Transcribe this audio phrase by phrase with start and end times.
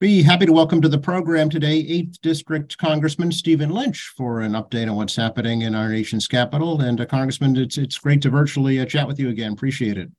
[0.00, 4.52] Be happy to welcome to the program today 8th District Congressman Stephen Lynch for an
[4.52, 6.80] update on what's happening in our nation's capital.
[6.80, 9.52] And uh, Congressman, it's it's great to virtually uh, chat with you again.
[9.52, 10.10] Appreciate it.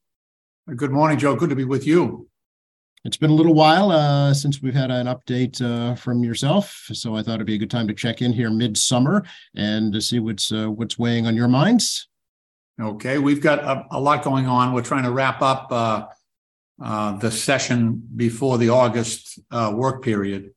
[0.75, 1.36] Good morning, Joe.
[1.36, 2.29] Good to be with you.
[3.05, 7.15] It's been a little while uh, since we've had an update uh, from yourself, so
[7.15, 9.23] I thought it'd be a good time to check in here midsummer
[9.55, 12.07] and to see what's uh, what's weighing on your minds.
[12.79, 14.73] Okay, we've got a, a lot going on.
[14.73, 15.71] We're trying to wrap up
[16.84, 20.52] uh, the session before the August uh, work period.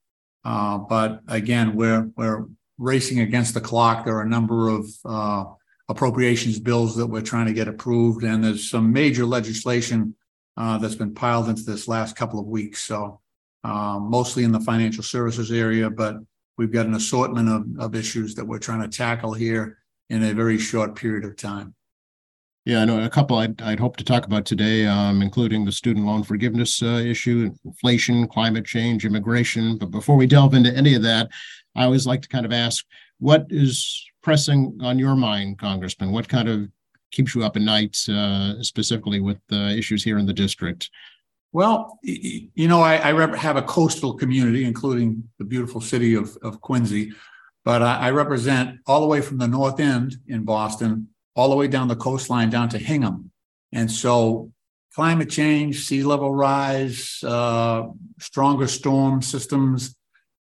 [0.45, 2.46] Uh, but again, we're we're
[2.78, 4.05] racing against the clock.
[4.05, 5.45] There are a number of uh,
[5.88, 10.15] appropriations bills that we're trying to get approved, and there's some major legislation
[10.56, 12.82] uh, that's been piled into this last couple of weeks.
[12.82, 13.20] So
[13.65, 16.16] mostly in the financial services area, but
[16.59, 19.79] we've got an assortment of, of issues that we're trying to tackle here
[20.10, 21.74] in a very short period of time.
[22.64, 25.73] Yeah, I know a couple I'd, I'd hope to talk about today, um, including the
[25.73, 29.77] student loan forgiveness uh, issue, inflation, climate change, immigration.
[29.77, 31.28] But before we delve into any of that,
[31.77, 32.87] I always like to kind of ask
[33.18, 36.10] what is pressing on your mind, Congressman?
[36.10, 36.68] What kind of
[37.10, 40.88] keeps you up at night, uh, specifically with uh, issues here in the district?
[41.52, 46.62] Well, you know, I, I have a coastal community, including the beautiful city of, of
[46.62, 47.12] Quincy,
[47.62, 51.57] but I, I represent all the way from the north end in Boston all the
[51.57, 53.30] way down the coastline down to Hingham.
[53.73, 54.52] And so
[54.95, 57.88] climate change, sea level rise, uh,
[58.21, 59.96] stronger storm systems,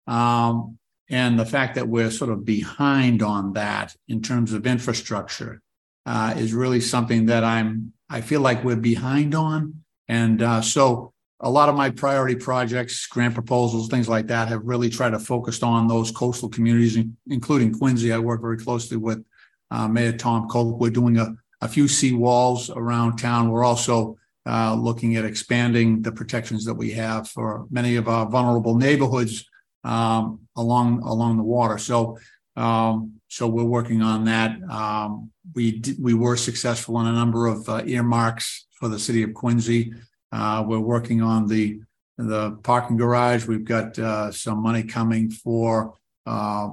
[0.08, 0.78] um,
[1.10, 5.62] and the fact that we're sort of behind on that in terms of infrastructure
[6.06, 9.84] uh, is really something that I'm I feel like we're behind on.
[10.08, 14.64] And uh, so a lot of my priority projects, grant proposals, things like that, have
[14.64, 18.12] really tried to focus on those coastal communities, including Quincy.
[18.12, 19.24] I work very closely with
[19.72, 20.80] uh, Mayor Tom Koch.
[20.80, 23.52] We're doing a, a few sea walls around town.
[23.52, 28.28] We're also uh, looking at expanding the protections that we have for many of our
[28.28, 29.46] vulnerable neighborhoods
[29.84, 31.78] um, along along the water.
[31.78, 32.18] So
[32.56, 34.62] um, so we're working on that.
[34.70, 39.34] Um, we we were successful in a number of uh, earmarks for the city of
[39.34, 39.94] Quincy.
[40.32, 41.80] Uh, we're working on the
[42.18, 43.46] the parking garage.
[43.46, 45.96] We've got uh, some money coming for
[46.26, 46.70] uh,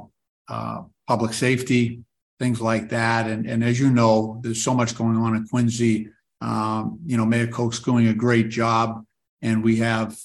[0.49, 2.01] uh, public safety
[2.39, 3.27] things like that.
[3.27, 6.11] And, and as you know, there's so much going on in Quincy.
[6.41, 9.05] Um, you know, Mayor Koch's doing a great job,
[9.43, 10.19] and we have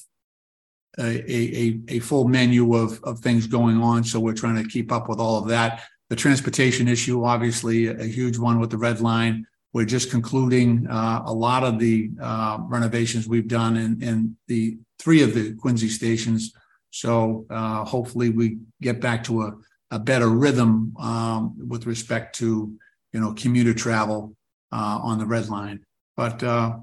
[1.00, 4.04] a, a, a full menu of, of things going on.
[4.04, 5.84] So we're trying to keep up with all of that.
[6.10, 9.48] The transportation issue, obviously, a huge one with the red line.
[9.74, 14.78] We're just concluding uh, a lot of the uh, renovations we've done in, in the
[15.00, 16.54] three of the Quincy stations.
[16.90, 19.54] So uh, hopefully we get back to a
[19.92, 22.74] a better rhythm um, with respect to
[23.14, 24.36] you know commuter travel
[24.72, 25.86] uh, on the red line.
[26.16, 26.78] But uh,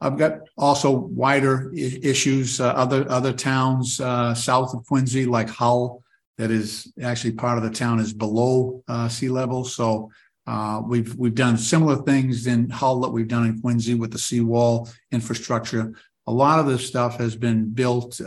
[0.00, 2.60] I've got also wider I- issues.
[2.60, 6.02] Uh, other other towns uh, south of Quincy, like Hull,
[6.38, 9.64] that is actually part of the town is below uh, sea level.
[9.64, 10.10] So
[10.46, 14.18] uh, we've we've done similar things in Hull that we've done in Quincy with the
[14.18, 15.92] seawall infrastructure.
[16.28, 18.20] A lot of this stuff has been built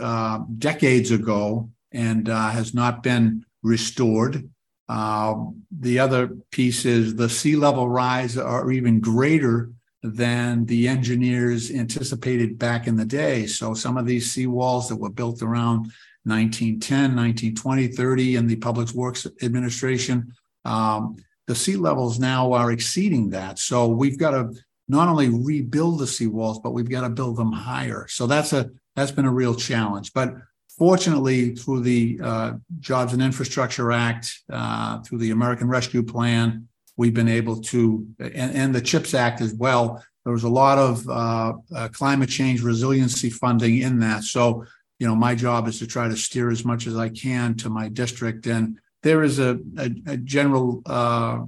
[0.58, 4.48] decades ago and has not been restored.
[4.88, 5.34] Uh,
[5.70, 9.70] the other piece is the sea level rise are even greater
[10.02, 13.46] than the engineers anticipated back in the day.
[13.46, 15.92] So some of these sea walls that were built around
[16.24, 20.32] 1910, 1920, 30 in the Public Works Administration,
[20.64, 21.16] um,
[21.46, 23.58] the sea levels now are exceeding that.
[23.58, 24.52] So we've got to
[24.88, 28.06] not only rebuild the sea walls, but we've got to build them higher.
[28.08, 30.12] So that's a that's been a real challenge.
[30.12, 30.34] But
[30.80, 37.12] Fortunately, through the uh, Jobs and Infrastructure Act, uh, through the American Rescue Plan, we've
[37.12, 40.02] been able to, and, and the CHIPS Act as well.
[40.24, 44.24] There was a lot of uh, uh, climate change resiliency funding in that.
[44.24, 44.64] So,
[44.98, 47.68] you know, my job is to try to steer as much as I can to
[47.68, 48.46] my district.
[48.46, 51.40] And there is a, a, a general uh,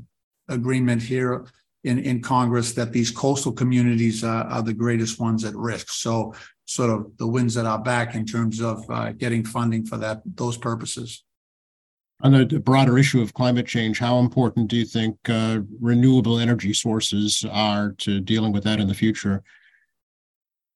[0.46, 1.46] agreement here
[1.84, 5.88] in, in Congress that these coastal communities uh, are the greatest ones at risk.
[5.88, 6.34] So
[6.64, 10.22] sort of the winds at our back in terms of uh, getting funding for that
[10.24, 11.24] those purposes.
[12.20, 16.72] On the broader issue of climate change, how important do you think uh, renewable energy
[16.72, 19.42] sources are to dealing with that in the future?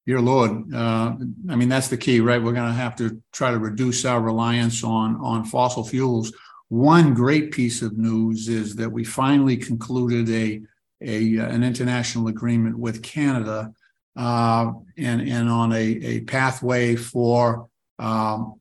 [0.06, 1.16] Dear Lord, uh,
[1.48, 2.42] I mean that's the key, right?
[2.42, 6.32] We're going to have to try to reduce our reliance on on fossil fuels.
[6.68, 10.62] One great piece of news is that we finally concluded a,
[11.00, 13.72] a an international agreement with Canada
[14.16, 17.68] uh, and, and on a, a pathway for
[17.98, 18.60] um,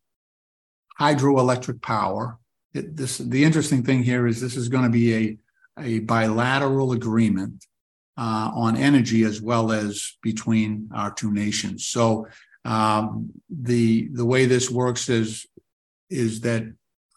[1.00, 2.38] hydroelectric power.
[2.74, 5.38] It, this, the interesting thing here is this is going to be a,
[5.80, 7.66] a bilateral agreement
[8.18, 11.88] uh, on energy as well as between our two nations.
[11.88, 12.28] So
[12.66, 15.46] Um, the, the way this works is,
[16.10, 16.64] is that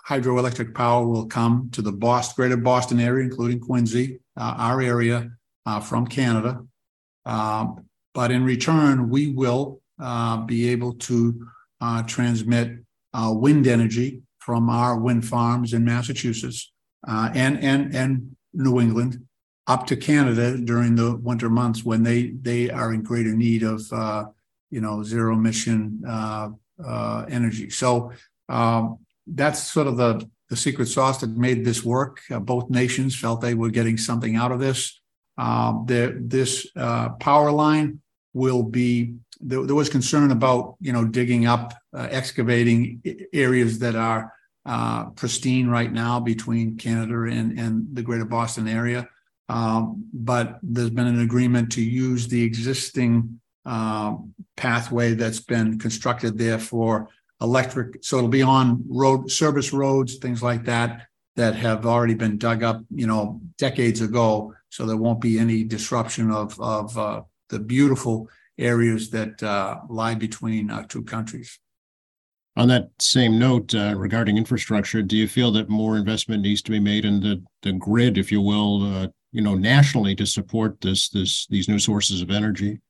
[0.06, 5.30] hydroelectric power will come to the Boston, greater Boston area, including Quincy, uh, our area,
[5.64, 6.52] uh, from Canada.
[7.24, 7.87] Um,
[8.18, 11.46] but in return, we will, uh, be able to,
[11.80, 12.68] uh, transmit,
[13.14, 16.72] uh, wind energy from our wind farms in Massachusetts,
[17.06, 19.24] uh, and, and, and New England
[19.68, 23.80] up to Canada during the winter months when they, they are in greater need of,
[23.92, 24.24] uh,
[24.68, 26.48] you know, zero emission, uh,
[27.28, 27.70] energy.
[27.70, 28.10] So,
[28.48, 28.98] um,
[29.28, 32.20] that's sort of the, the secret sauce that made this work.
[32.28, 35.00] Both nations felt they were getting something out of this.
[35.36, 36.66] Um, the, this,
[37.20, 38.00] power line
[38.34, 43.02] will be, there, there was concern about, you know, digging up, uh, excavating
[43.32, 44.32] areas that are,
[44.66, 49.08] uh, pristine right now between Canada and, and the greater Boston area.
[49.48, 56.36] Um, but there's been an agreement to use the existing, um, pathway that's been constructed
[56.36, 57.08] there for
[57.40, 62.36] electric, so it'll be on road, service roads, things like that, that have already been
[62.36, 64.52] dug up, you know, decades ago.
[64.70, 68.28] So there won't be any disruption of, of, uh, the beautiful
[68.58, 71.58] areas that, uh, lie between our two countries.
[72.56, 76.72] On that same note, uh, regarding infrastructure, do you feel that more investment needs to
[76.72, 80.80] be made in the, the grid, if you will, uh, you know, nationally to support
[80.80, 82.80] this, this, these new sources of energy?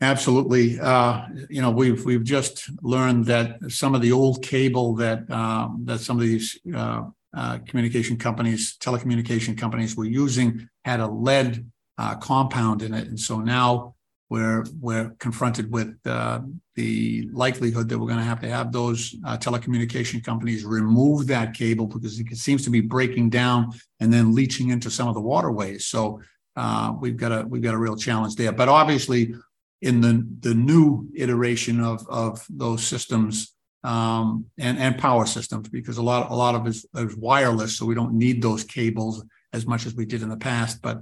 [0.00, 0.80] Absolutely.
[0.80, 5.82] Uh, you know, we've, we've just learned that some of the old cable that, um,
[5.84, 7.02] that some of these, uh,
[7.36, 11.70] uh, communication companies, telecommunication companies were using had a lead,
[12.00, 13.06] uh, compound in it.
[13.08, 13.94] And so now
[14.30, 16.40] we're, we're confronted with, uh,
[16.76, 21.48] the likelihood that we're going to have to have those, uh, telecommunication companies remove that
[21.52, 23.58] cable because it seems to be breaking down
[24.00, 25.86] and then leaching into some of the waterways.
[25.86, 26.20] So,
[26.56, 28.52] uh, we've got a, we've got a real challenge there.
[28.52, 29.34] But obviously,
[29.82, 35.96] in the the new iteration of of those systems um, and and power systems because
[35.98, 39.24] a lot a lot of it is, is wireless, so we don't need those cables
[39.52, 40.82] as much as we did in the past.
[40.82, 41.00] But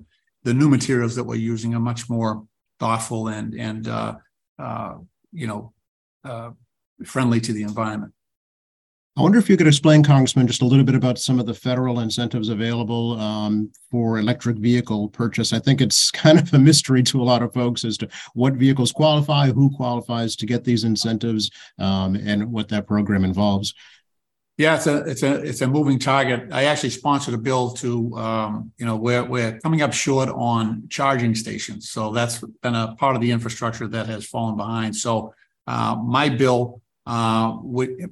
[0.48, 2.42] the new materials that we're using are much more
[2.80, 4.14] thoughtful and and uh,
[4.58, 4.94] uh,
[5.30, 5.74] you know
[6.24, 6.50] uh,
[7.04, 8.14] friendly to the environment.
[9.18, 11.52] I wonder if you could explain, Congressman, just a little bit about some of the
[11.52, 15.52] federal incentives available um, for electric vehicle purchase.
[15.52, 18.54] I think it's kind of a mystery to a lot of folks as to what
[18.54, 23.74] vehicles qualify, who qualifies to get these incentives, um, and what that program involves.
[24.58, 26.48] Yeah, it's a it's a it's a moving target.
[26.52, 30.88] I actually sponsored a bill to um, you know we're we're coming up short on
[30.90, 34.96] charging stations, so that's been a part of the infrastructure that has fallen behind.
[34.96, 35.32] So
[35.68, 37.56] uh, my bill uh,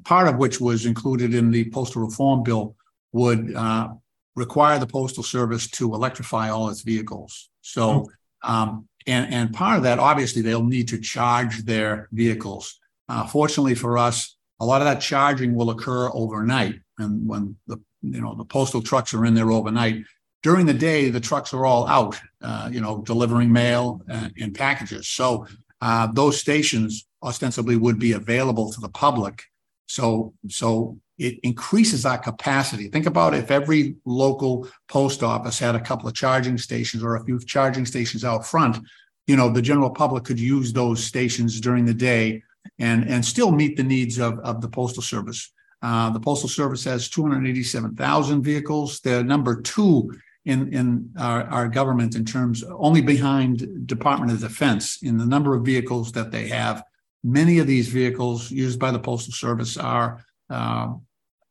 [0.04, 2.74] part of which was included in the postal reform bill,
[3.12, 3.88] would uh,
[4.34, 7.50] require the postal service to electrify all its vehicles.
[7.60, 8.06] So,
[8.42, 12.80] um, and and part of that, obviously, they'll need to charge their vehicles.
[13.08, 17.78] Uh, fortunately for us, a lot of that charging will occur overnight, and when the
[18.02, 20.04] you know the postal trucks are in there overnight.
[20.42, 24.54] During the day, the trucks are all out, uh, you know, delivering mail and, and
[24.54, 25.08] packages.
[25.08, 25.46] So
[25.80, 29.42] uh, those stations ostensibly would be available to the public.
[29.86, 32.88] So, so it increases our capacity.
[32.88, 37.24] Think about if every local post office had a couple of charging stations or a
[37.24, 38.78] few charging stations out front,
[39.26, 42.42] you know, the general public could use those stations during the day
[42.78, 45.52] and, and still meet the needs of, of the postal service.
[45.82, 49.00] Uh, the postal service has 287,000 vehicles.
[49.00, 50.10] They're number two
[50.44, 55.54] in, in our, our government in terms only behind Department of Defense in the number
[55.54, 56.82] of vehicles that they have
[57.28, 60.94] Many of these vehicles used by the Postal Service are uh,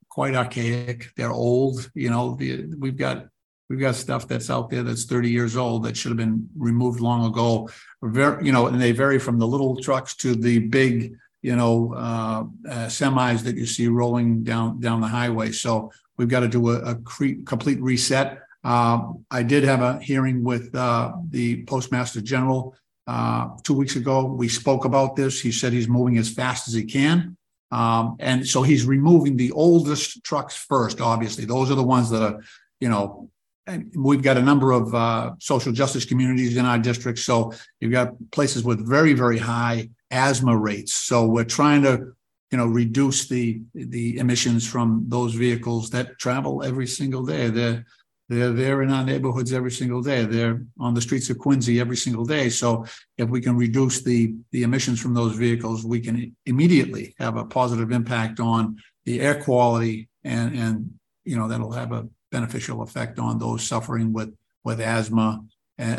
[0.08, 1.10] quite archaic.
[1.18, 1.92] They're old.
[1.94, 3.28] You know, the, we've got
[3.70, 7.00] we've got stuff that's out there that's 30 years old that should have been removed
[7.00, 7.70] long ago.
[8.02, 11.94] Very, you know, and they vary from the little trucks to the big, you know,
[11.94, 15.52] uh, uh, semis that you see rolling down down the highway.
[15.52, 18.40] So we've got to do a, a cre- complete reset.
[18.64, 22.76] Uh, I did have a hearing with uh, the Postmaster General
[23.08, 24.26] uh, two weeks ago.
[24.26, 25.40] We spoke about this.
[25.40, 27.38] He said he's moving as fast as he can.
[27.72, 31.46] Um, and so he's removing the oldest trucks first, obviously.
[31.46, 32.42] Those are the ones that are,
[32.80, 33.30] you know,
[33.68, 37.20] and we've got a number of uh, social justice communities in our district.
[37.20, 40.94] So you've got places with very, very high asthma rates.
[40.94, 42.14] So we're trying to,
[42.52, 47.50] you know, reduce the the emissions from those vehicles that travel every single day.
[47.50, 47.86] They're
[48.30, 50.26] they're there in our neighborhoods every single day.
[50.26, 52.50] They're on the streets of Quincy every single day.
[52.50, 52.86] So
[53.18, 57.46] if we can reduce the, the emissions from those vehicles, we can immediately have a
[57.46, 60.94] positive impact on the air quality and, and
[61.24, 62.08] you know, that'll have a
[62.38, 64.32] beneficial effect on those suffering with,
[64.68, 65.30] with asthma,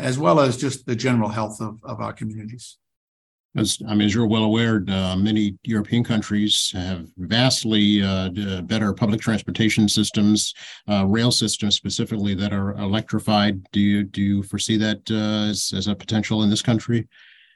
[0.09, 2.65] as well as just the general health of, of our communities.
[3.55, 8.61] As I mean, as you're well aware, uh, many European countries have vastly uh, d-
[8.73, 10.53] better public transportation systems,
[10.91, 13.55] uh, rail systems specifically that are electrified.
[13.75, 16.99] Do you do you foresee that uh, as, as a potential in this country?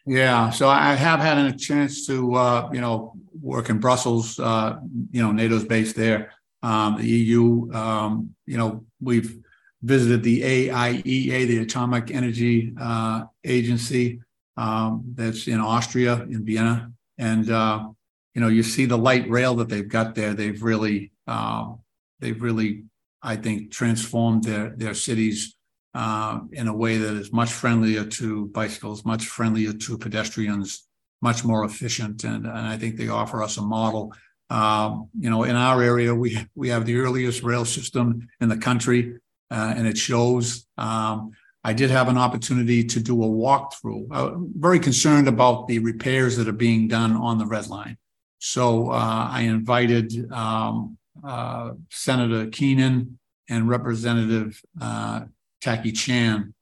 [0.05, 3.13] Yeah, so I have had a chance to, uh, you know,
[3.53, 4.39] work in Brussels.
[4.39, 4.69] Uh,
[5.15, 6.21] you know, NATO's based there.
[6.63, 7.71] Um, the EU.
[7.73, 9.37] Um, you know, we've
[9.81, 14.21] visited the AIEA, the Atomic Energy uh, Agency.
[14.57, 17.87] Um, that's in Austria, in Vienna, and uh,
[18.35, 20.33] you know, you see the light rail that they've got there.
[20.33, 21.73] They've really, uh,
[22.19, 22.83] they've really,
[23.21, 25.55] I think, transformed their their cities
[25.93, 30.87] uh, in a way that is much friendlier to bicycles, much friendlier to pedestrians,
[31.21, 32.23] much more efficient.
[32.23, 34.13] And, and I think they offer us a model.
[34.51, 38.57] Um, you know, in our area, we we have the earliest rail system in the
[38.57, 39.17] country,
[39.49, 40.67] uh, and it shows.
[40.77, 41.31] Um,
[41.63, 44.07] I did have an opportunity to do a walkthrough.
[44.11, 47.97] I'm very concerned about the repairs that are being done on the red line.
[48.39, 55.25] So uh, I invited um, uh, Senator Keenan and Representative uh,
[55.61, 56.53] Chan.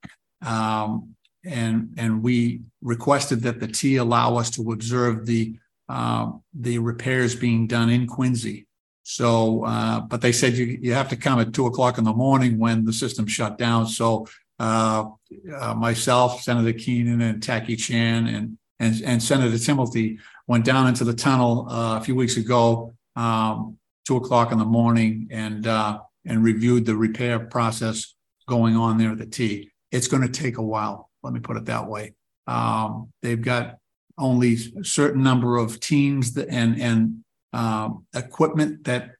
[0.41, 1.15] Um,
[1.45, 5.55] and, and we requested that the T allow us to observe the,
[5.89, 8.67] uh, the repairs being done in Quincy.
[9.03, 12.13] So, uh, but they said you, you have to come at two o'clock in the
[12.13, 13.87] morning when the system shut down.
[13.87, 14.27] So,
[14.59, 15.09] uh,
[15.57, 21.03] uh myself, Senator Keenan and Tackey Chan and, and, and Senator Timilty went down into
[21.03, 26.43] the tunnel uh, a few weeks ago, um, two o'clock in the morning and, and
[26.43, 28.13] reviewed the repair process
[28.47, 29.71] going on there at the T.
[29.91, 31.09] It's going to take a while.
[31.23, 32.13] Let me put it that way.
[32.45, 33.77] Um, they've got
[34.19, 37.23] only a certain number of teams and and
[37.53, 39.11] um, equipment that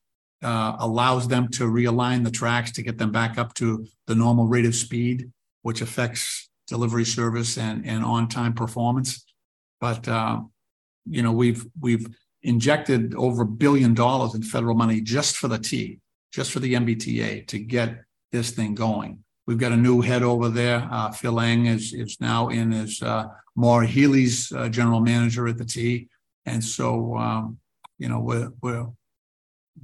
[0.44, 4.48] uh, allows them to realign the tracks to get them back up to the normal
[4.48, 5.32] rate of speed,
[5.63, 9.25] which affects delivery service and and on time performance.
[9.82, 10.41] But uh,
[11.06, 12.08] you know we've we've
[12.44, 16.00] injected over a billion dollars in federal money just for the T,
[16.32, 19.24] just for the MBTA to get this thing going.
[19.50, 20.88] We've got a new head over there.
[20.91, 25.58] Uh, Phil Eng is is now in as uh, Maura Healey's uh, general manager at
[25.58, 26.08] the T,
[26.46, 27.58] and so um,
[27.98, 28.86] you know we're we're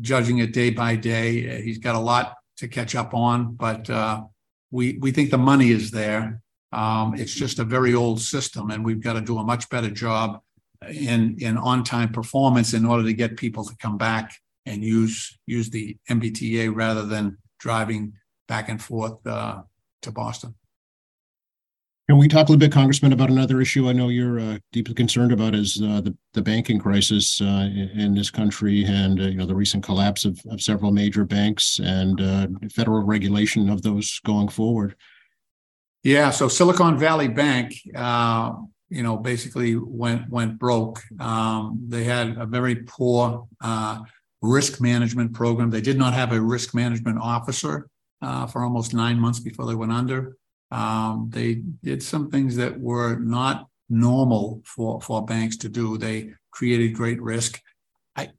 [0.01, 1.63] judging it day by day.
[1.63, 4.25] He's got a lot to catch up on, but uh,
[4.69, 6.41] we we think the money is there.
[6.71, 9.89] Um, it's just a very old system, and we've got to do a much better
[9.89, 10.41] job
[10.87, 14.31] in in on time performance in order to get people to come back
[14.67, 18.13] and use use the MBTA rather than driving
[18.47, 19.61] back and forth uh,
[20.01, 20.55] to Boston.
[22.07, 24.93] Can we talk a little bit, Congressman, about another issue I know you're uh, deeply
[24.93, 29.23] concerned about is uh, the, the banking crisis uh, in, in, this country and, uh,
[29.23, 33.81] you know, the recent collapse of, of several major banks and uh, federal regulation of
[33.81, 34.95] those going forward.
[36.03, 38.53] Yeah, so Silicon Valley Bank, uh,
[38.89, 41.01] you know, basically went went broke.
[41.19, 43.47] Um, they had a very poor
[44.43, 45.71] risk management program.
[45.71, 47.89] They did not have a risk management officer
[48.25, 50.35] uh, for almost nine months before they went under.
[50.71, 55.97] Um, they did some things that were not normal for, for banks to do.
[55.97, 57.61] They created great risk.
[58.15, 58.29] I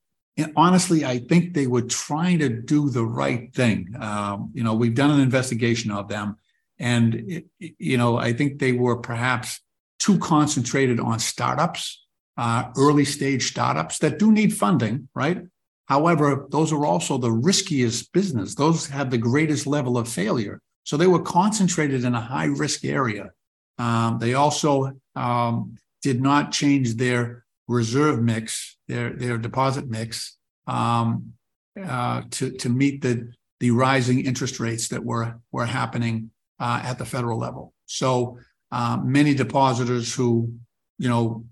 [0.57, 3.95] honestly, I think they were trying to do the right thing.
[4.01, 6.37] Um, you know, we've done an investigation of them,
[6.81, 7.47] and it,
[7.79, 9.61] you know, I think they were perhaps
[10.01, 12.05] too concentrated on startups,
[12.37, 15.43] uh, early stage startups that do need funding, right?
[15.87, 18.55] However, those are also the riskiest business.
[18.55, 20.61] Those have the greatest level of failure.
[20.85, 23.31] So they were concentrated in a high risk area.
[23.79, 31.33] Um, they also um, did not change their reserve mix, their their deposit mix, um,
[31.81, 36.99] uh, to to meet the the rising interest rates that were were happening uh, at
[36.99, 37.75] the federal level.
[37.87, 38.39] So
[38.71, 40.55] uh, many depositors who,
[40.99, 41.45] you know,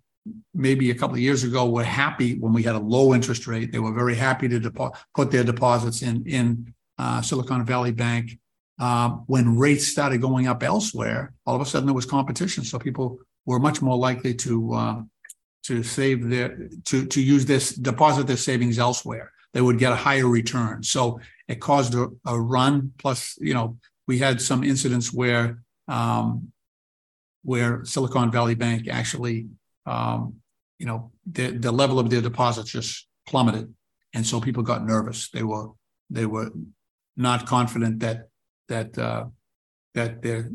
[0.54, 3.72] maybe a couple of years ago were happy when we had a low interest rate.
[3.72, 8.38] They were very happy to depo- put their deposits in in uh, Silicon Valley Bank.
[8.80, 12.78] Uh, when rates started going up elsewhere, all of a sudden there was competition, so
[12.78, 15.02] people were much more likely to uh,
[15.64, 19.32] to save their to to use this deposit their savings elsewhere.
[19.52, 20.82] They would get a higher return.
[20.82, 22.92] So it caused a, a run.
[22.98, 23.78] Plus, you know,
[24.08, 26.52] we had some incidents where um,
[27.44, 29.46] where Silicon Valley Bank actually
[29.86, 30.36] um,
[30.78, 33.72] you know, the, the level of their deposits just plummeted.
[34.14, 35.30] And so people got nervous.
[35.30, 35.68] They were,
[36.10, 36.50] they were
[37.16, 38.28] not confident that,
[38.68, 39.26] that, uh,
[39.94, 40.50] that their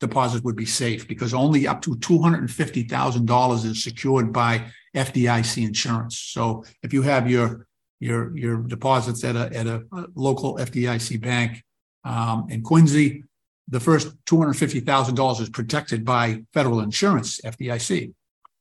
[0.00, 6.18] deposit would be safe because only up to $250,000 is secured by FDIC insurance.
[6.18, 7.66] So if you have your,
[8.00, 11.62] your, your deposits at a, at a local FDIC bank
[12.04, 13.24] um, in Quincy,
[13.68, 18.12] the first $250,000 is protected by federal insurance, FDIC.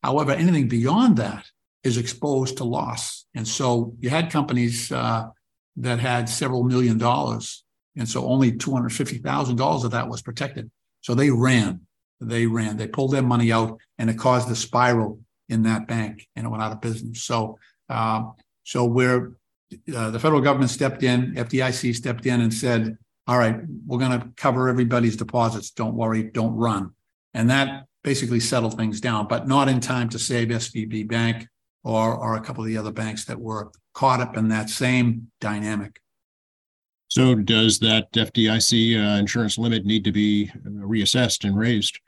[0.04, 1.46] However, anything beyond that
[1.84, 3.26] is exposed to loss.
[3.36, 5.28] And so you had companies uh,
[5.78, 7.64] that had several million dollars.
[7.96, 10.70] And so only $250,000 of that was protected.
[11.02, 11.82] So they ran,
[12.20, 15.20] they ran, they pulled their money out and it caused a spiral
[15.50, 17.24] in that bank and it went out of business.
[17.24, 18.34] So, um,
[18.64, 19.34] so where
[19.96, 24.20] uh, the federal government stepped in, FDIC stepped in and said, all right, we're going
[24.20, 25.72] to cover everybody's deposits.
[25.72, 26.92] Don't worry, don't run.
[27.34, 31.48] And that basically settle things down, but not in time to save SVB Bank
[31.84, 35.32] or, or a couple of the other banks that were caught up in that same
[35.40, 36.00] dynamic.
[37.08, 42.00] So does that FDIC uh, insurance limit need to be reassessed and raised?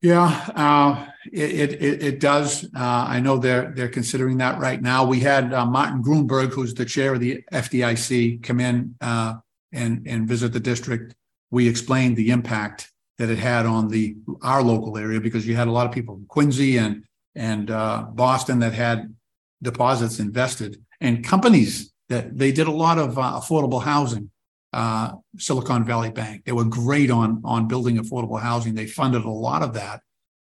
[0.00, 2.64] Yeah, uh, it, it, it does.
[2.64, 5.06] Uh, I know they're they're considering that right now.
[5.06, 9.34] We had uh, Martin Gruenberg, who's the chair of the FDIC, come in uh,
[9.72, 11.14] and and visit the district.
[11.52, 15.68] We explained the impact that it had on the our local area because you had
[15.68, 17.04] a lot of people from Quincy and
[17.34, 19.14] and uh, Boston that had
[19.62, 24.30] deposits invested and companies that they did a lot of uh, affordable housing.
[24.72, 28.74] Uh, Silicon Valley Bank, they were great on on building affordable housing.
[28.74, 30.00] They funded a lot of that,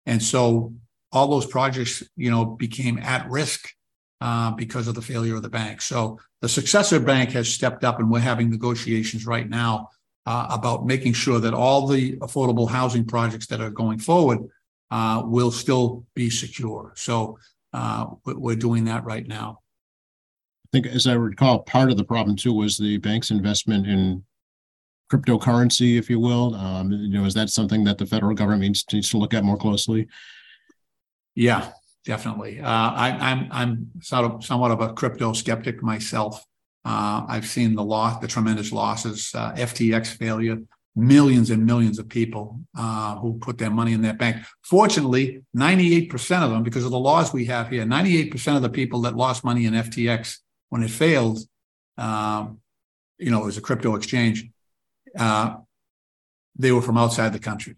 [0.06, 0.74] and so
[1.14, 3.70] all those projects, you know, became at risk
[4.20, 5.82] uh, because of the failure of the bank.
[5.82, 9.90] So the successor bank has stepped up, and we're having negotiations right now
[10.28, 14.40] uh, about making sure that all the affordable housing projects that are going forward
[14.92, 16.92] uh, will still be secure.
[16.96, 17.40] So
[17.72, 19.60] uh, we're doing that right now.
[20.66, 24.26] I think, as I recall, part of the problem too was the bank's investment in
[25.10, 26.56] cryptocurrency, if you will.
[26.56, 29.46] Um, you know, is that something that the federal government needs, needs to look at
[29.46, 30.10] more closely?
[31.36, 31.72] Yeah,
[32.04, 32.60] definitely.
[32.60, 36.44] Uh, I, I'm I'm sort of somewhat of a crypto skeptic myself.
[36.88, 40.58] Uh, I've seen the loss, the tremendous losses, uh, FTX failure,
[40.96, 44.38] millions and millions of people uh, who put their money in that bank.
[44.64, 49.02] Fortunately, 98% of them, because of the laws we have here, 98% of the people
[49.02, 50.38] that lost money in FTX
[50.70, 51.40] when it failed,
[51.98, 52.60] um,
[53.18, 54.50] you know, it was a crypto exchange,
[55.20, 55.58] uh,
[56.56, 57.76] they were from outside the country.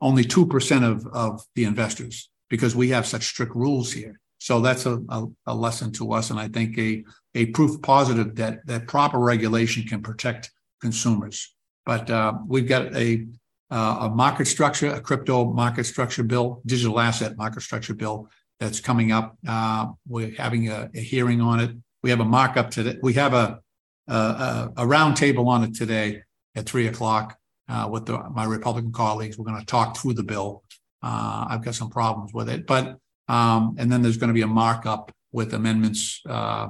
[0.00, 4.18] Only 2% of, of the investors, because we have such strict rules here.
[4.40, 8.34] So that's a, a, a lesson to us, and I think a, a proof positive
[8.36, 10.50] that, that proper regulation can protect
[10.80, 11.54] consumers.
[11.84, 13.26] But uh, we've got a
[13.70, 18.80] uh, a market structure, a crypto market structure bill, digital asset market structure bill that's
[18.80, 19.36] coming up.
[19.46, 21.70] Uh, we're having a, a, hearing on it.
[22.02, 22.96] We have a markup today.
[23.00, 23.60] We have a
[24.08, 26.22] a, a roundtable on it today
[26.56, 27.36] at three o'clock
[27.68, 29.38] uh, with the, my Republican colleagues.
[29.38, 30.64] We're going to talk through the bill.
[31.02, 32.98] Uh, I've got some problems with it, but
[33.30, 36.68] um, and then there's going to be a markup with amendments uh,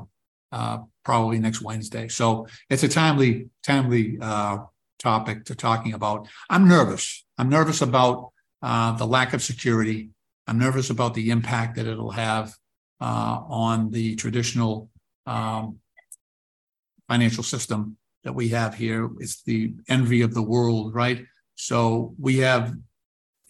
[1.04, 2.08] probably next Wednesday.
[2.08, 4.18] So it's a timely timely
[5.00, 6.28] topic to talking about.
[6.48, 7.24] I'm nervous.
[7.38, 10.10] I'm nervous about uh, the lack of security.
[10.46, 12.54] I'm nervous about the impact that it'll have
[13.00, 14.90] uh, on the traditional
[15.26, 15.78] um,
[17.08, 19.08] financial system that we have here.
[19.18, 21.24] It's the envy of the world, right?
[21.54, 22.74] So we have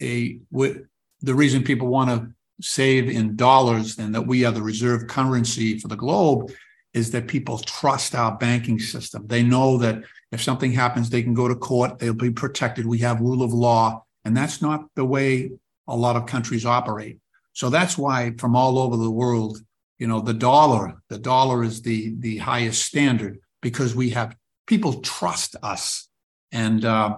[0.01, 0.87] a w-
[1.21, 5.79] the reason people want to save in dollars and that we are the reserve currency
[5.79, 6.51] for the globe
[6.93, 9.25] is that people trust our banking system.
[9.27, 12.85] They know that if something happens, they can go to court, they'll be protected.
[12.85, 14.03] We have rule of law.
[14.25, 15.51] And that's not the way
[15.87, 17.19] a lot of countries operate.
[17.53, 19.59] So that's why from all over the world,
[19.99, 24.35] you know, the dollar, the dollar is the the highest standard because we have
[24.67, 26.07] people trust us.
[26.51, 27.17] And uh,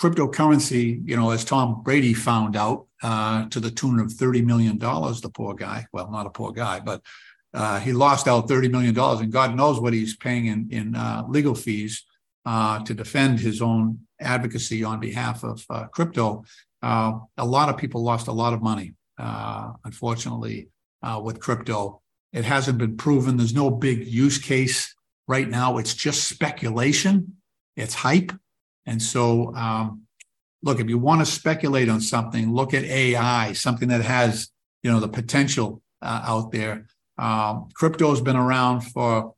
[0.00, 4.78] cryptocurrency, you know, as Tom Brady found out, uh, to the tune of $30 million,
[4.78, 7.02] the poor guy, well, not a poor guy, but
[7.54, 11.24] uh, he lost out $30 million, and God knows what he's paying in, in uh,
[11.28, 12.04] legal fees
[12.44, 16.44] uh, to defend his own advocacy on behalf of uh, crypto.
[16.82, 20.68] Uh, a lot of people lost a lot of money, unfortunately,
[21.22, 22.00] with crypto.
[22.32, 23.36] It hasn't been proven.
[23.36, 24.94] There's no big use case
[25.26, 25.78] right now.
[25.78, 27.36] It's just speculation,
[27.76, 28.32] it's hype.
[28.88, 30.02] And so, um,
[30.62, 34.50] look, if you want to speculate on something, look at AI, something that has
[34.82, 36.86] you know the potential out there
[37.18, 39.34] um, crypto has been around for,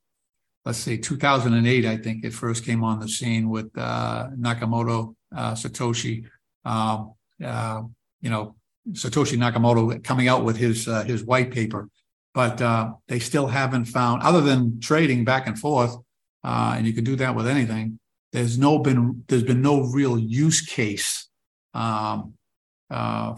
[0.65, 1.87] let's say, 2008.
[1.87, 6.27] I think it first came on the scene with uh, Nakamoto, uh, Satoshi.
[6.65, 7.83] Um, uh,
[8.21, 8.55] you know,
[8.93, 11.89] Satoshi Nakamoto coming out with his uh, his white paper,
[12.35, 15.97] but uh, they still haven't found, other than trading back and forth,
[16.45, 17.99] uh, and you can do that with anything.
[18.33, 21.29] There's no been there's been no real use case
[21.75, 22.35] um,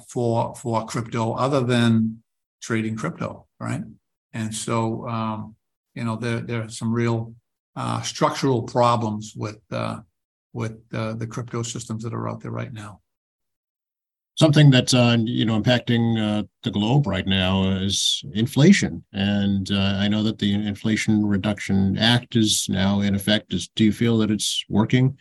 [0.08, 2.22] for for crypto other than
[2.62, 3.82] trading crypto, right?
[4.32, 5.56] And so, um,
[5.94, 7.34] you know, there, there are some real
[7.76, 10.00] uh, structural problems with uh,
[10.52, 13.00] with uh, the crypto systems that are out there right now.
[14.42, 19.98] Something that's uh, you know impacting uh, the globe right now is inflation, and uh,
[20.00, 23.54] I know that the Inflation Reduction Act is now in effect.
[23.54, 25.16] Is do you feel that it's working?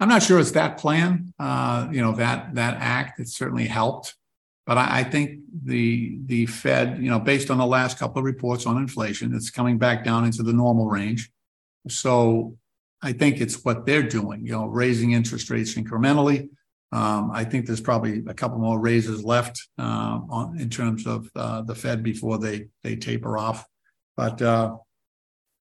[0.00, 1.34] I'm not sure it's that plan.
[1.38, 4.16] Uh, you know that that act it certainly helped,
[4.64, 8.24] but I, I, think the the Fed, you know, based on the last couple of
[8.24, 11.30] reports on inflation, it's coming back down into the normal range.
[11.88, 12.56] So
[13.02, 14.46] I think it's what they're doing.
[14.46, 16.48] You know, raising interest rates incrementally
[16.94, 21.28] um, I think there's probably a couple more raises left uh, on in terms of
[21.34, 23.66] uh, the Fed before they they taper off.
[24.16, 24.76] But uh,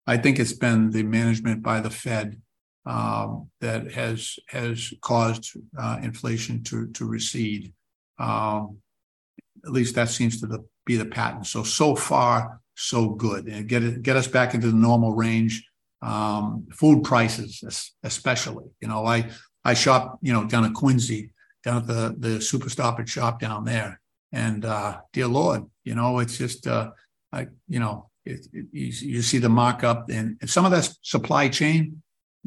[0.06, 2.40] I think it's been the management by the Fed
[2.86, 7.74] um, that has has caused uh, inflation to to recede.
[8.20, 8.78] Um,
[9.66, 11.44] at least that seems to be the pattern.
[11.44, 15.68] So so far so good, and get it get us back into the normal range.
[16.04, 17.64] Um, food prices,
[18.04, 19.30] especially, you know, I
[19.66, 21.32] I shop, you know, down at Quincy,
[21.64, 24.00] down at the the super stop and shop down there.
[24.32, 26.92] And uh, dear Lord, you know, it's just uh,
[27.32, 31.50] I, you know, it, it, you, you, see the markup and, some of that supply
[31.50, 32.02] chain,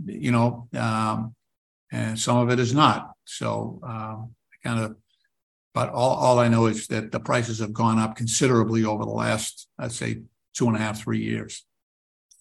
[0.05, 1.35] you know, um,
[1.93, 3.13] and some of it is not.
[3.25, 4.97] So um, kind of,
[5.75, 9.11] but all, all I know is that the prices have gone up considerably over the
[9.11, 10.23] last, I'd say,
[10.55, 11.65] two and a half, three years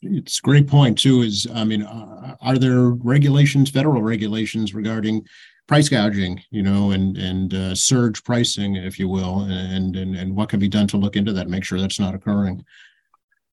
[0.02, 5.26] it's a great point too is i mean uh, are there regulations federal regulations regarding
[5.68, 10.36] price gouging you know and and uh, surge pricing if you will and, and and
[10.36, 12.64] what can be done to look into that and make sure that's not occurring?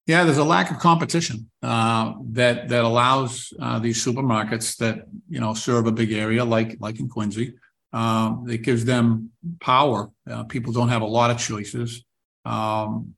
[0.06, 5.40] Yeah there's a lack of competition uh, that that allows uh, these supermarkets that you
[5.40, 7.54] know serve a big area like like in quincy
[7.94, 10.10] um, it gives them power.
[10.30, 12.04] Uh, people don't have a lot of choices
[12.44, 13.14] um,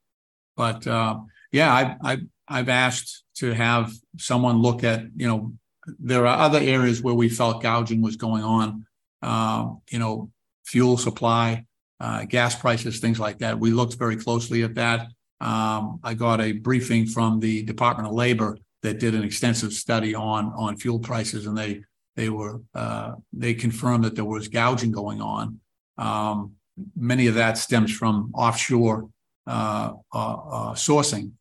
[0.56, 1.18] but uh,
[1.50, 5.52] yeah I, I I've asked to have someone look at, you know,
[5.98, 8.86] there are other areas where we felt gouging was going on,
[9.22, 10.30] uh, you know,
[10.64, 11.66] fuel supply,
[12.00, 13.58] uh, gas prices, things like that.
[13.58, 15.08] We looked very closely at that.
[15.40, 20.14] Um, I got a briefing from the Department of Labor that did an extensive study
[20.14, 21.82] on on fuel prices, and they
[22.16, 25.60] they were uh, they confirmed that there was gouging going on.
[25.98, 26.52] Um,
[26.96, 29.08] many of that stems from offshore
[29.46, 31.32] uh, uh, uh, sourcing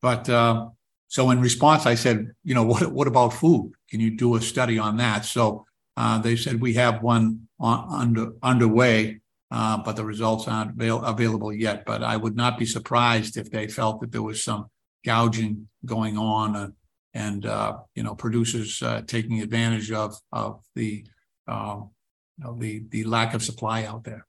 [0.00, 0.68] but uh,
[1.08, 3.72] so in response, I said, you know, what what about food?
[3.90, 5.24] Can you do a study on that?
[5.24, 5.64] So
[5.96, 11.04] uh, they said we have one on, under underway, uh, but the results aren't avail-
[11.04, 11.84] available yet.
[11.86, 14.66] But I would not be surprised if they felt that there was some
[15.04, 16.68] gouging going on, uh,
[17.14, 21.06] and uh, you know, producers uh, taking advantage of of the
[21.46, 21.90] um,
[22.36, 24.26] you know, the the lack of supply out there.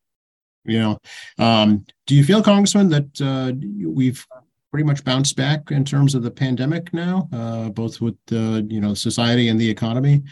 [0.66, 1.00] You know,
[1.38, 4.26] um, do you feel, Congressman, that we've
[4.72, 8.82] pretty much bounced back in terms of the pandemic now, uh, both with uh, you
[8.82, 10.24] know society and the economy?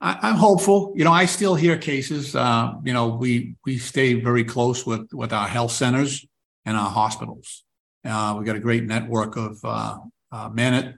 [0.00, 0.94] I, am hopeful.
[0.96, 2.34] You know, I still hear cases.
[2.34, 6.24] Uh, you know, we we stay very close with with our health centers
[6.64, 7.64] and our hospitals.
[8.04, 9.98] Uh, we got a great network of uh,
[10.32, 10.94] uh, Manet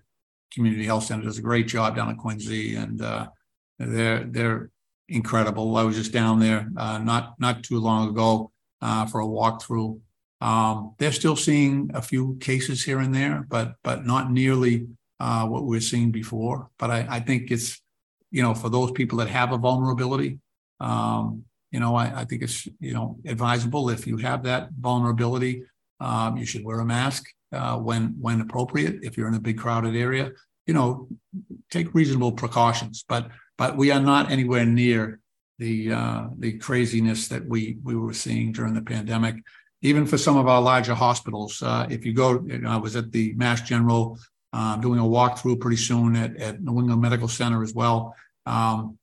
[0.53, 3.29] Community Health Center does a great job down at Quincy, and uh,
[3.79, 4.71] they're they're
[5.09, 5.77] incredible.
[5.77, 9.99] I was just down there uh, not not too long ago uh, for a walkthrough
[10.43, 14.89] um, they're still seeing a few cases here and there, but but not nearly
[15.21, 16.69] uh, what we're seeing before.
[16.81, 17.81] But I, I, think it's
[18.33, 20.41] you know for those people that have a vulnerability,
[20.81, 25.63] um, you know I, I, think it's you know advisable if you have that vulnerability,
[26.01, 28.97] um, you should wear a mask uh, when when appropriate.
[29.05, 30.33] If you're in a big crowded area,
[30.67, 31.07] you know
[31.71, 33.05] take reasonable precautions.
[33.09, 35.21] But but we are not anywhere near
[35.61, 39.37] the uh, the craziness that we we were seeing during the pandemic
[39.83, 41.63] even for some of our larger hospitals.
[41.63, 44.19] Uh, if you go, you know, I was at the Mass General
[44.53, 48.15] uh, doing a walkthrough pretty soon at, at New England Medical Center as well.
[48.47, 48.99] Um,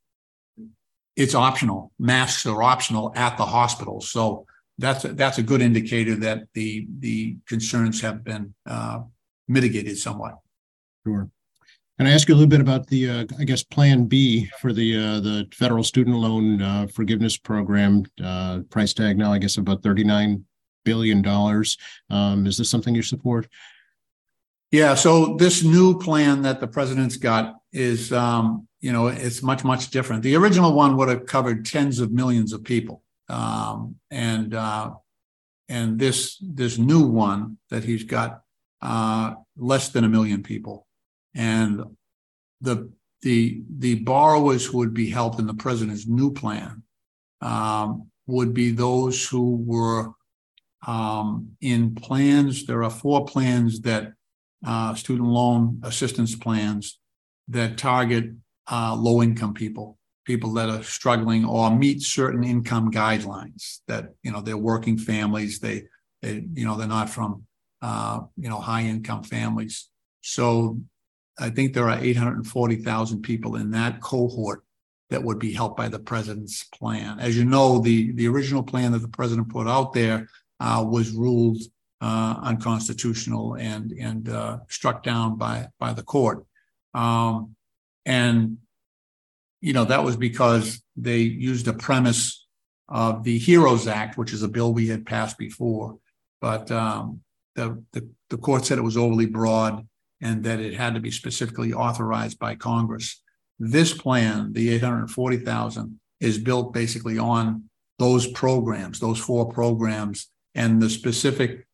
[1.15, 1.91] it's optional.
[1.99, 3.99] Masks are optional at the hospital.
[3.99, 4.45] So
[4.77, 9.01] that's a, that's a good indicator that the the concerns have been uh,
[9.47, 10.37] mitigated somewhat.
[11.05, 11.29] Sure.
[11.97, 14.71] Can I ask you a little bit about the, uh, I guess, Plan B for
[14.71, 18.05] the uh, the federal student loan uh, forgiveness program?
[18.23, 20.45] Uh, price tag now, I guess, about thirty nine
[20.89, 21.77] billion dollars.
[22.09, 23.43] Um, is this something you support?
[24.71, 24.95] Yeah.
[24.95, 29.83] So this new plan that the president's got is, um, you know, it's much much
[29.95, 30.23] different.
[30.23, 32.97] The original one would have covered tens of millions of people,
[33.27, 34.91] um, and uh,
[35.67, 38.41] and this this new one that he's got
[38.81, 40.87] uh, less than a million people,
[41.35, 41.83] and
[42.61, 42.75] the
[43.21, 46.83] the the borrowers who would be helped in the president's new plan
[47.41, 50.13] um, would be those who were
[50.85, 54.13] um, in plans, there are four plans that
[54.65, 56.99] uh, student loan assistance plans
[57.47, 58.31] that target
[58.71, 64.31] uh, low income people, people that are struggling or meet certain income guidelines that, you
[64.31, 65.83] know, they're working families, they,
[66.21, 67.43] they, you know, they're not from,
[67.81, 69.89] uh, you know, high income families.
[70.21, 70.79] So
[71.39, 74.63] I think there are eight hundred and forty thousand people in that cohort
[75.09, 77.19] that would be helped by the president's plan.
[77.19, 80.27] As you know, the, the original plan that the president put out there
[80.59, 81.61] uh, was ruled
[82.01, 86.45] uh, unconstitutional and and uh, struck down by by the court.
[86.93, 87.55] Um,
[88.05, 88.57] and
[89.61, 92.47] you know that was because they used a premise
[92.87, 95.97] of the Heroes Act, which is a bill we had passed before,
[96.41, 97.21] but um,
[97.55, 99.85] the, the the court said it was overly broad
[100.21, 103.21] and that it had to be specifically authorized by Congress.
[103.59, 110.89] This plan, the 840,000, is built basically on those programs, those four programs, and the
[110.89, 111.65] specific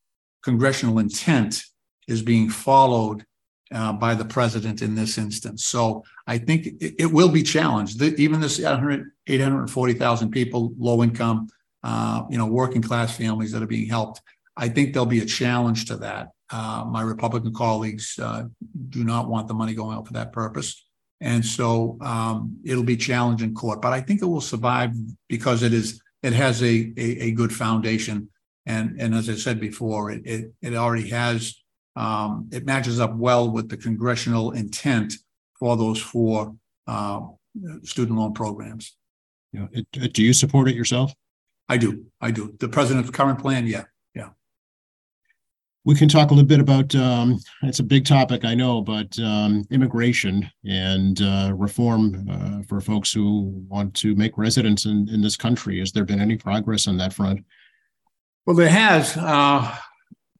[0.43, 1.63] congressional intent
[2.07, 3.25] is being followed
[3.73, 5.65] uh, by the president in this instance.
[5.65, 7.99] So I think it, it will be challenged.
[7.99, 11.47] The, even this 800, 840,000 people, low income,
[11.83, 14.21] uh, you know, working class families that are being helped.
[14.55, 16.29] I think there'll be a challenge to that.
[16.51, 18.43] Uh, my Republican colleagues uh,
[18.89, 20.85] do not want the money going out for that purpose.
[21.21, 24.91] And so um, it'll be challenged in court, but I think it will survive
[25.27, 28.29] because it is it has a, a, a good foundation.
[28.65, 31.55] And, and as I said before, it, it, it already has,
[31.95, 35.13] um, it matches up well with the congressional intent
[35.59, 36.55] for those four
[36.87, 37.21] uh,
[37.83, 38.95] student loan programs.
[39.51, 41.13] You know, do you support it yourself?
[41.69, 42.05] I do.
[42.19, 42.55] I do.
[42.59, 43.85] The president's current plan, yeah.
[44.13, 44.29] yeah
[45.85, 49.17] we can talk a little bit about um, it's a big topic i know but
[49.19, 55.21] um, immigration and uh, reform uh, for folks who want to make residence in, in
[55.21, 57.43] this country has there been any progress on that front
[58.45, 59.75] well there has uh,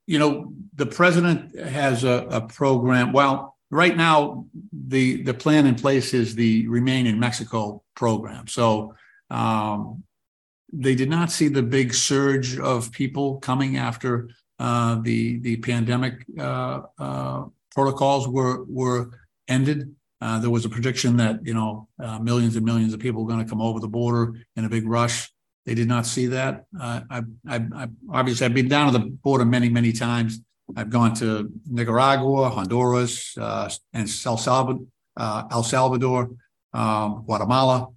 [0.07, 5.75] you know the president has a, a, program well right now the the plan in
[5.75, 8.93] place is the remain in mexico program so
[9.29, 10.03] um,
[10.71, 16.25] they did not see the big surge of people coming after uh, the the pandemic
[16.39, 19.11] uh, uh, protocols were were
[19.47, 19.93] ended.
[20.21, 23.29] Uh, there was a prediction that you know uh, millions and millions of people were
[23.29, 25.29] going to come over the border in a big rush.
[25.65, 26.65] They did not see that.
[26.79, 30.39] I, I, I, obviously I've been down to the border many many times.
[30.75, 34.85] I've gone to Nicaragua, Honduras, and El Salvador,
[35.17, 36.31] El Salvador,
[36.73, 37.87] um, Guatemala,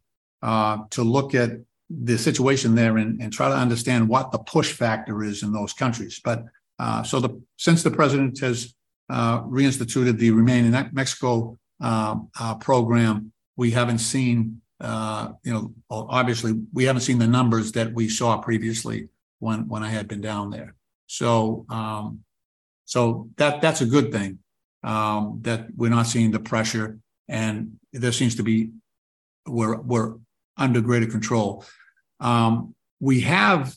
[0.42, 1.50] to look at
[1.90, 5.72] the situation there and, and try to understand what the push factor is in those
[5.72, 6.20] countries.
[6.22, 6.44] But
[6.78, 8.74] uh, so the since the president has
[9.08, 15.72] uh, reinstituted the Remain in Mexico uh, uh program, we haven't seen, uh, you know,
[15.90, 20.20] obviously we haven't seen the numbers that we saw previously when when I had been
[20.20, 20.74] down there.
[21.06, 22.20] So um,
[22.84, 24.38] so that that's a good thing
[24.82, 28.70] um, that we're not seeing the pressure, and there seems to be
[29.46, 30.14] we're we're
[30.56, 31.64] under greater control.
[32.20, 33.76] Um, we have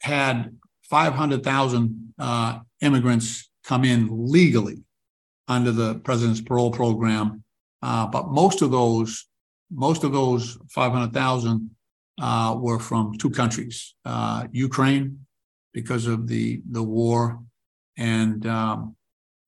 [0.00, 4.82] had 500,000 uh, immigrants come in legally
[5.48, 7.44] under the president's parole program,
[7.82, 9.26] uh, but most of those,
[9.72, 11.70] most of those 500,000
[12.20, 15.26] uh, were from two countries: uh, Ukraine,
[15.72, 17.40] because of the the war,
[17.96, 18.96] and um,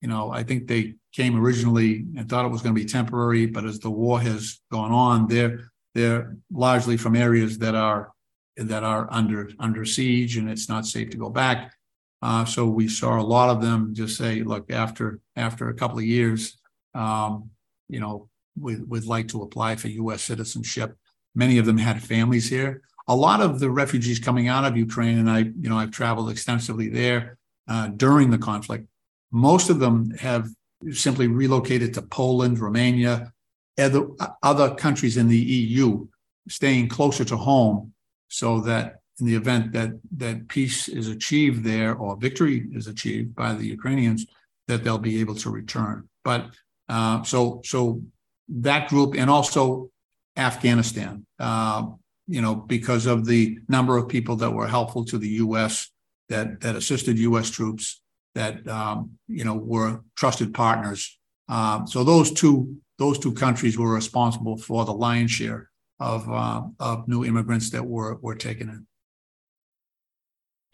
[0.01, 3.45] you know I think they came originally and thought it was going to be temporary,
[3.45, 8.11] but as the war has gone on, they're they're largely from areas that are
[8.57, 11.73] that are under under siege, and it's not safe to go back.
[12.21, 15.99] Uh, so we saw a lot of them just say, "Look, after after a couple
[15.99, 16.57] of years,
[16.93, 17.49] um,
[17.87, 20.21] you know, we would like to apply for U.S.
[20.21, 20.97] citizenship."
[21.35, 22.81] Many of them had families here.
[23.07, 26.29] A lot of the refugees coming out of Ukraine, and I, you know, I've traveled
[26.29, 27.37] extensively there
[27.67, 28.87] uh, during the conflict.
[29.31, 30.49] Most of them have
[30.91, 33.33] simply relocated to Poland, Romania,
[33.77, 34.07] other,
[34.41, 36.07] other countries in the EU,
[36.47, 37.93] staying closer to home
[38.27, 43.33] so that in the event that that peace is achieved there or victory is achieved
[43.35, 44.25] by the Ukrainians,
[44.67, 46.09] that they'll be able to return.
[46.23, 46.49] But
[46.89, 48.01] uh, so so
[48.49, 49.89] that group and also
[50.37, 51.87] Afghanistan, uh,
[52.27, 55.91] you know, because of the number of people that were helpful to the U.S.
[56.29, 57.49] that that assisted U.S.
[57.49, 58.01] troops
[58.33, 61.17] that um, you know were trusted partners.
[61.47, 66.63] Um, so those two those two countries were responsible for the lion's share of uh,
[66.79, 68.87] of new immigrants that were were taken in.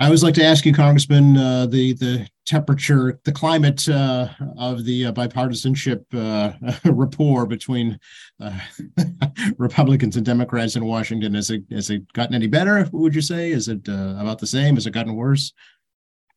[0.02, 4.84] I always like to ask you, Congressman, uh, the the temperature, the climate uh, of
[4.84, 6.54] the uh, bipartisanship uh,
[6.92, 8.00] rapport between
[8.40, 8.60] uh,
[9.60, 11.36] Republicans and Democrats in Washington.
[11.36, 12.90] Has it has it gotten any better?
[12.92, 13.52] Would you say?
[13.52, 14.74] Is it uh, about the same?
[14.74, 15.54] Has it gotten worse?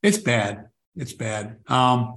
[0.02, 0.66] It's bad.
[0.94, 1.56] It's bad.
[1.66, 2.16] Um,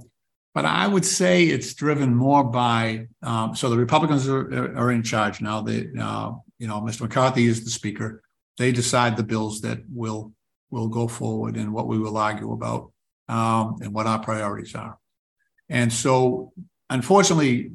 [0.52, 5.02] but I would say it's driven more by, um, so the Republicans are, are in
[5.02, 5.62] charge now.
[5.62, 5.86] They,
[6.58, 7.02] you know, Mr.
[7.02, 8.22] McCarthy is the speaker.
[8.58, 10.34] They decide the bills that will,
[10.70, 12.92] will go forward and what we will argue about,
[13.28, 14.98] um, and what our priorities are.
[15.68, 16.52] And so
[16.90, 17.72] unfortunately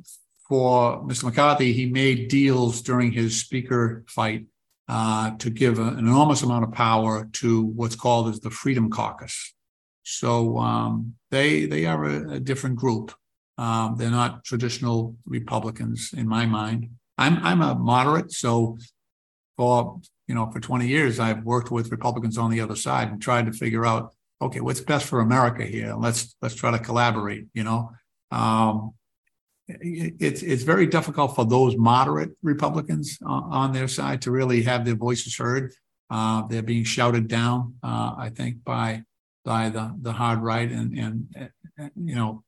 [0.48, 1.26] for Mr.
[1.26, 4.46] McCarthy, he made deals during his speaker fight
[4.88, 9.54] uh, to give an enormous amount of power to what's called as the Freedom Caucus.
[10.04, 13.14] So um, they they are a, a different group.
[13.58, 16.90] Um, they're not traditional Republicans in my mind.
[17.18, 18.78] I'm I'm a moderate, so
[19.56, 23.22] for you know for 20 years I've worked with Republicans on the other side and
[23.22, 25.94] tried to figure out okay what's best for America here.
[25.96, 27.48] Let's let's try to collaborate.
[27.54, 27.92] You know,
[28.32, 28.94] um,
[29.68, 34.86] it's it's very difficult for those moderate Republicans on, on their side to really have
[34.86, 35.74] their voices heard.
[36.10, 39.04] Uh, they're being shouted down, uh, I think, by
[39.46, 42.44] by the the hard right and and uh, you know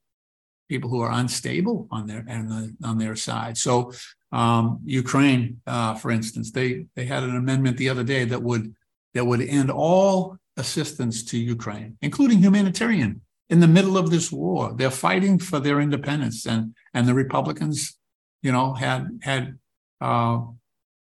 [0.68, 3.58] people who are unstable on their and on their side.
[3.58, 3.94] So
[4.32, 8.74] um, Ukraine, uh, for instance, they they had an amendment the other day that would
[9.14, 14.74] that would end all assistance to Ukraine, including humanitarian, in the middle of this war.
[14.74, 17.98] They're fighting for their independence, and and the Republicans,
[18.42, 19.58] you know, had had
[20.02, 20.42] uh,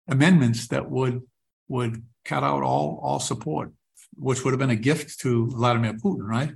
[0.08, 1.22] amendments that would
[1.68, 3.72] would cut out all all support
[4.18, 6.54] which would have been a gift to Vladimir Putin, right?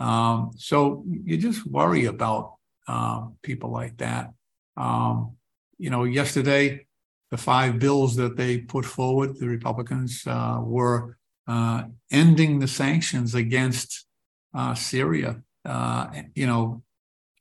[0.00, 2.54] Um, so you just worry about
[2.88, 4.32] uh, people like that.
[4.76, 5.36] Um,
[5.78, 6.86] you know, yesterday,
[7.30, 11.16] the five bills that they put forward, the Republicans, uh, were
[11.48, 14.06] uh, ending the sanctions against
[14.54, 15.42] uh, Syria.
[15.64, 16.82] Uh, you know,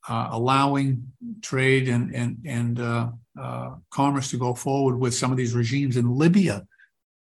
[0.07, 2.77] uh, allowing trade and and and
[3.89, 6.65] commerce to go forward with some of these regimes in Libya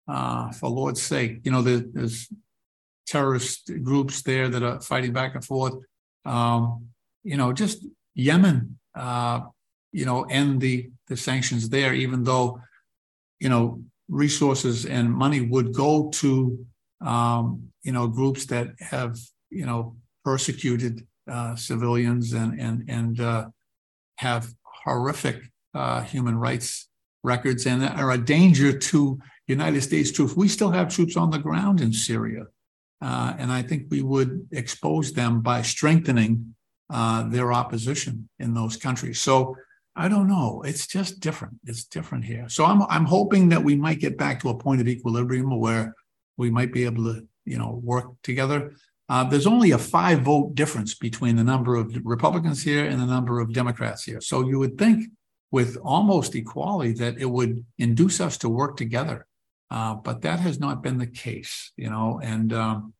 [0.07, 1.41] uh, for Lord's sake.
[1.43, 2.29] You know, there's
[3.05, 5.75] terrorist groups there that are fighting back and forth.
[6.25, 6.87] Um,
[7.23, 7.85] you know, just
[8.15, 9.41] Yemen, uh,
[9.93, 12.59] you know, end the, the sanctions there, even though,
[13.39, 16.65] you know, resources and money would go to,
[17.01, 19.17] um, you know, groups that have,
[19.49, 23.45] you know, persecuted uh, civilians and, and, and uh,
[24.17, 24.53] have
[24.83, 25.41] horrific
[25.73, 26.89] uh, human rights
[27.23, 30.35] records and are a danger to United States troops.
[30.35, 32.45] We still have troops on the ground in Syria.
[33.01, 36.55] Uh, and I think we would expose them by strengthening
[36.89, 39.19] uh, their opposition in those countries.
[39.19, 39.55] So
[39.95, 40.63] I don't know.
[40.65, 41.55] It's just different.
[41.65, 42.49] It's different here.
[42.49, 45.95] So I'm I'm hoping that we might get back to a point of equilibrium where
[46.37, 48.73] we might be able to, you know, work together.
[49.07, 53.05] Uh, there's only a five vote difference between the number of Republicans here and the
[53.05, 54.21] number of Democrats here.
[54.21, 55.11] So you would think
[55.51, 59.27] with almost equality that it would induce us to work together
[59.73, 62.93] uh, but that has not been the case, you know, and um,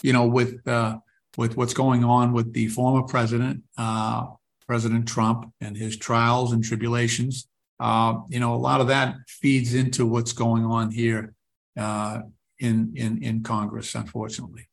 [0.00, 0.96] you know, with uh,
[1.36, 4.28] with what's going on with the former president, uh,
[4.66, 7.48] President Trump, and his trials and tribulations,
[7.80, 11.34] uh, you know, a lot of that feeds into what's going on here
[11.78, 12.20] uh,
[12.58, 14.68] in in in Congress, unfortunately.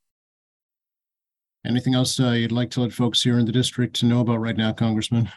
[1.66, 4.40] Anything else uh, you'd like to let folks here in the district to know about
[4.40, 5.30] right now, Congressman?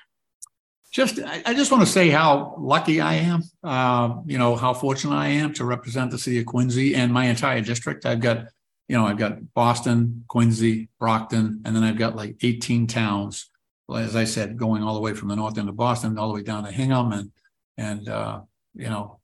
[0.95, 3.43] just I, just want to say how lucky I am.
[3.64, 7.25] Uh, you know how fortunate I am to represent the city of Quincy and my
[7.25, 8.07] entire district.
[8.07, 8.47] I've got,
[8.87, 13.51] you know, I've got Boston, Quincy, Brockton, and then I've got like 18 towns.
[13.94, 16.35] As I said, going all the way from the north end of Boston all the
[16.35, 17.31] way down to Hingham, and
[17.77, 18.40] and uh,
[18.75, 19.20] you know,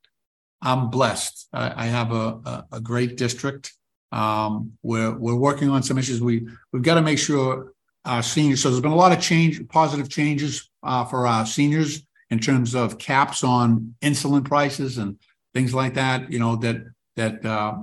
[0.61, 1.49] I'm blessed.
[1.53, 3.73] I, I have a, a, a great district.
[4.13, 6.21] Um, we're we're working on some issues.
[6.21, 7.73] We we've got to make sure
[8.05, 8.63] our seniors.
[8.63, 12.75] So there's been a lot of change, positive changes uh, for our seniors in terms
[12.75, 15.19] of caps on insulin prices and
[15.55, 16.31] things like that.
[16.31, 16.85] You know that
[17.17, 17.79] that uh,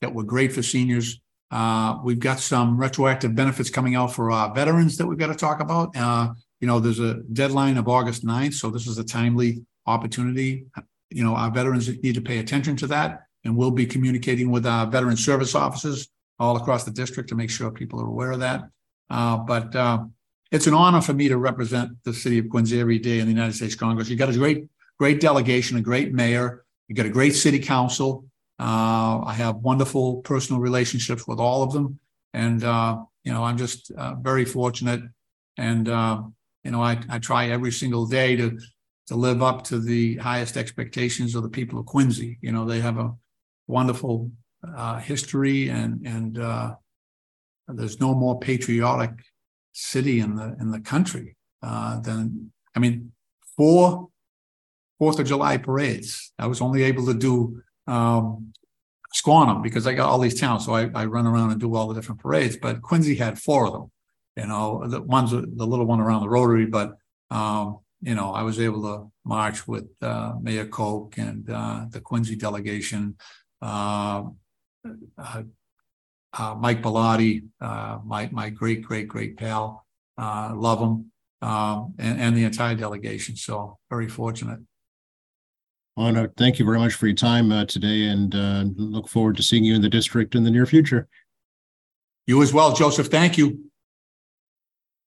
[0.00, 1.20] that were great for seniors.
[1.50, 5.34] Uh, we've got some retroactive benefits coming out for our veterans that we've got to
[5.34, 5.96] talk about.
[5.96, 10.66] Uh, you know, there's a deadline of August 9th, so this is a timely opportunity.
[11.10, 14.66] You know, our veterans need to pay attention to that, and we'll be communicating with
[14.66, 16.08] our veteran service offices
[16.38, 18.62] all across the district to make sure people are aware of that.
[19.08, 20.04] Uh, but uh,
[20.52, 23.32] it's an honor for me to represent the city of Quincy every day in the
[23.32, 24.08] United States Congress.
[24.08, 24.66] You got a great,
[24.98, 26.64] great delegation, a great mayor.
[26.88, 28.24] You got a great city council.
[28.60, 31.98] Uh, I have wonderful personal relationships with all of them,
[32.34, 35.00] and uh, you know I'm just uh, very fortunate.
[35.56, 36.22] And uh,
[36.64, 38.58] you know I, I try every single day to
[39.06, 42.38] to live up to the highest expectations of the people of Quincy.
[42.42, 43.14] You know they have a
[43.66, 44.30] wonderful
[45.00, 46.36] history and and
[47.66, 49.12] there's no more patriotic
[49.72, 53.12] city in the in the country uh, than I mean,
[53.56, 54.10] four
[54.98, 56.30] Fourth of July parades.
[56.38, 58.52] I was only able to do um,
[59.14, 61.88] Squantum because I got all these towns, so I, I run around and do all
[61.88, 62.56] the different parades.
[62.56, 63.90] But Quincy had four of them,
[64.36, 66.88] you know, the ones, the little one around the Rotary, but,
[67.30, 72.00] um, you know, I was able to march with, uh, Mayor Koch and, uh, the
[72.00, 73.16] Quincy delegation.
[73.60, 74.24] Uh,
[75.18, 75.42] uh,
[76.32, 79.84] uh, Mike Bellotti, uh, my, my great, great, great pal,
[80.16, 81.12] love him.
[81.42, 83.34] Um, and, and the entire delegation.
[83.34, 84.60] So very fortunate.
[86.36, 89.64] Thank you very much for your time uh, today and uh, look forward to seeing
[89.64, 91.08] you in the district in the near future.
[92.26, 93.08] You as well, Joseph.
[93.08, 93.66] Thank you.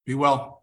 [0.06, 0.63] Be well.